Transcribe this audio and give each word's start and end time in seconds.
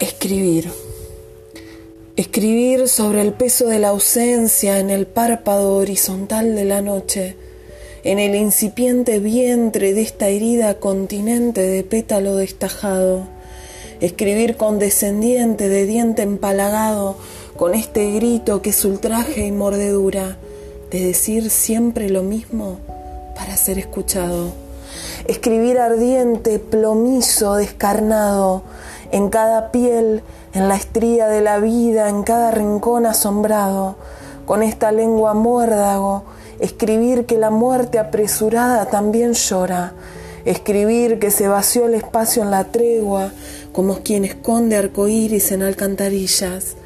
Escribir. 0.00 0.70
Escribir 2.14 2.86
sobre 2.86 3.20
el 3.20 3.32
peso 3.32 3.66
de 3.66 3.80
la 3.80 3.88
ausencia 3.88 4.78
en 4.78 4.90
el 4.90 5.08
párpado 5.08 5.74
horizontal 5.74 6.54
de 6.54 6.64
la 6.64 6.82
noche, 6.82 7.34
en 8.04 8.20
el 8.20 8.36
incipiente 8.36 9.18
vientre 9.18 9.94
de 9.94 10.02
esta 10.02 10.28
herida 10.28 10.74
continente 10.78 11.62
de 11.62 11.82
pétalo 11.82 12.36
destajado. 12.36 13.26
Escribir 14.00 14.56
condescendiente 14.56 15.68
de 15.68 15.84
diente 15.86 16.22
empalagado, 16.22 17.16
con 17.56 17.74
este 17.74 18.12
grito 18.12 18.62
que 18.62 18.70
es 18.70 18.84
ultraje 18.84 19.46
y 19.46 19.50
mordedura, 19.50 20.38
de 20.92 21.06
decir 21.06 21.50
siempre 21.50 22.08
lo 22.08 22.22
mismo 22.22 22.78
para 23.34 23.56
ser 23.56 23.80
escuchado. 23.80 24.52
Escribir 25.26 25.78
ardiente, 25.78 26.60
plomizo, 26.60 27.56
descarnado, 27.56 28.62
en 29.12 29.28
cada 29.28 29.70
piel, 29.70 30.22
en 30.52 30.68
la 30.68 30.76
estría 30.76 31.28
de 31.28 31.40
la 31.40 31.58
vida, 31.58 32.08
en 32.08 32.22
cada 32.22 32.50
rincón 32.50 33.06
asombrado, 33.06 33.96
con 34.46 34.62
esta 34.62 34.92
lengua 34.92 35.34
muérdago, 35.34 36.24
escribir 36.60 37.26
que 37.26 37.38
la 37.38 37.50
muerte 37.50 37.98
apresurada 37.98 38.86
también 38.86 39.34
llora, 39.34 39.92
escribir 40.44 41.18
que 41.18 41.30
se 41.30 41.48
vació 41.48 41.86
el 41.86 41.94
espacio 41.94 42.42
en 42.42 42.50
la 42.50 42.64
tregua, 42.64 43.30
como 43.72 43.98
quien 44.02 44.24
esconde 44.24 44.76
arcoíris 44.76 45.52
en 45.52 45.62
alcantarillas, 45.62 46.76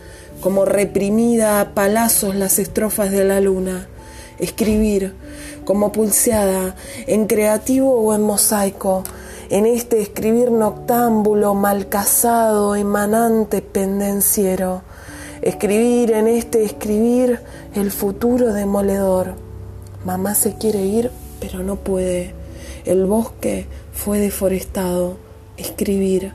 como 0.41 0.65
reprimida 0.65 1.61
a 1.61 1.75
palazos 1.75 2.35
las 2.35 2.59
estrofas 2.59 3.11
de 3.13 3.25
la 3.25 3.41
luna, 3.41 3.87
escribir 4.39 5.15
como 5.65 5.93
pulseada 5.93 6.75
en 7.07 7.27
creativo 7.27 7.95
o 7.95 8.15
en 8.15 8.23
mosaico, 8.23 9.05
en 9.53 9.67
este 9.67 10.01
escribir 10.01 10.51
noctámbulo, 10.51 11.53
mal 11.53 11.91
casado, 11.91 12.75
emanante, 12.75 13.61
pendenciero. 13.61 14.81
Escribir 15.43 16.13
en 16.13 16.27
este 16.27 16.65
escribir 16.65 17.39
el 17.75 17.91
futuro 17.91 18.55
demoledor. 18.55 19.35
Mamá 20.07 20.35
se 20.35 20.57
quiere 20.57 20.81
ir, 20.87 21.11
pero 21.39 21.59
no 21.59 21.77
puede. 21.77 22.33
El 22.87 23.05
bosque 23.05 23.67
fue 23.93 24.21
deforestado. 24.21 25.19
Escribir. 25.59 26.33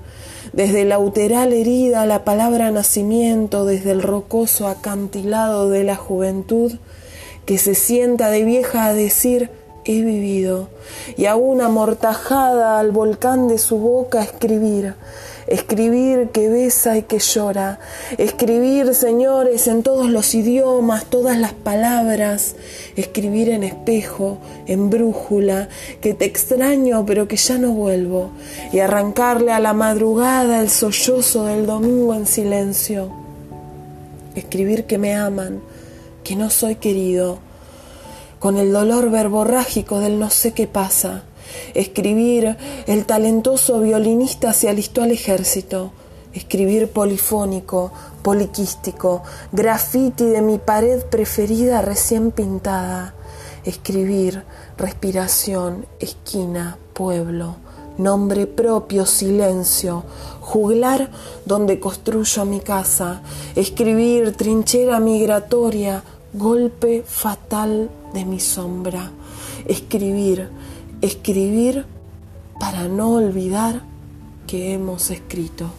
Desde 0.53 0.85
la 0.85 0.99
uteral 0.99 1.53
herida 1.53 2.05
la 2.05 2.23
palabra 2.23 2.69
nacimiento, 2.69 3.65
desde 3.65 3.93
el 3.93 4.03
rocoso 4.03 4.67
acantilado 4.67 5.71
de 5.71 5.83
la 5.83 5.95
juventud, 5.95 6.73
que 7.47 7.57
se 7.57 7.73
sienta 7.73 8.29
de 8.29 8.43
vieja 8.43 8.85
a 8.85 8.93
decir 8.93 9.49
he 9.87 10.01
vivido, 10.03 10.69
y 11.15 11.25
aún 11.25 11.61
amortajada 11.61 12.79
al 12.79 12.91
volcán 12.91 13.47
de 13.47 13.57
su 13.57 13.77
boca 13.77 14.21
escribir, 14.21 14.95
escribir 15.47 16.29
que 16.29 16.49
besa 16.49 16.97
y 16.97 17.03
que 17.03 17.19
llora, 17.19 17.79
escribir, 18.17 18.93
señores, 18.93 19.67
en 19.67 19.83
todos 19.83 20.09
los 20.09 20.35
idiomas, 20.35 21.05
todas 21.05 21.37
las 21.37 21.53
palabras, 21.53 22.55
escribir 22.95 23.49
en 23.49 23.63
espejo, 23.63 24.37
en 24.65 24.89
brújula, 24.89 25.69
que 26.01 26.13
te 26.13 26.25
extraño 26.25 27.05
pero 27.05 27.27
que 27.27 27.37
ya 27.37 27.57
no 27.57 27.71
vuelvo, 27.71 28.31
y 28.73 28.79
arrancarle 28.79 29.51
a 29.51 29.59
la 29.59 29.73
madrugada 29.73 30.61
el 30.61 30.69
sollozo 30.69 31.45
del 31.45 31.65
domingo 31.65 32.13
en 32.13 32.25
silencio, 32.25 33.09
escribir 34.35 34.85
que 34.85 34.97
me 34.97 35.15
aman, 35.15 35.61
que 36.23 36.35
no 36.35 36.49
soy 36.49 36.75
querido, 36.75 37.39
con 38.39 38.57
el 38.57 38.71
dolor 38.71 39.09
verborrágico 39.09 39.99
del 39.99 40.19
no 40.19 40.29
sé 40.29 40.53
qué 40.53 40.67
pasa. 40.67 41.23
Escribir, 41.73 42.57
el 42.87 43.05
talentoso 43.05 43.79
violinista 43.79 44.53
se 44.53 44.69
alistó 44.69 45.03
al 45.03 45.11
ejército. 45.11 45.91
Escribir 46.33 46.89
polifónico, 46.91 47.91
poliquístico, 48.21 49.23
grafiti 49.51 50.25
de 50.25 50.41
mi 50.41 50.59
pared 50.59 51.03
preferida 51.05 51.81
recién 51.81 52.31
pintada. 52.31 53.15
Escribir, 53.63 54.43
respiración, 54.77 55.85
esquina, 55.99 56.77
pueblo, 56.93 57.55
nombre 57.97 58.45
propio, 58.45 59.05
silencio, 59.05 60.03
juglar 60.41 61.09
donde 61.45 61.79
construyo 61.79 62.45
mi 62.45 62.59
casa, 62.59 63.21
escribir, 63.55 64.35
trinchera 64.37 64.99
migratoria, 64.99 66.03
golpe 66.37 67.03
fatal 67.05 67.89
de 68.13 68.25
mi 68.25 68.39
sombra. 68.39 69.11
Escribir, 69.65 70.49
escribir 71.01 71.85
para 72.59 72.87
no 72.87 73.13
olvidar 73.13 73.83
que 74.45 74.73
hemos 74.73 75.09
escrito. 75.09 75.69